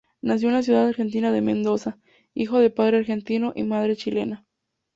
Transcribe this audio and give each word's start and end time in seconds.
Nació 0.23 0.47
en 0.47 0.55
la 0.55 0.63
ciudad 0.63 0.87
argentina 0.87 1.31
de 1.31 1.41
Mendoza, 1.41 1.99
hijo 2.33 2.57
de 2.57 2.71
padre 2.71 2.97
argentino 2.97 3.53
y 3.55 3.61
madre 3.61 3.95
chilena. 3.95 4.47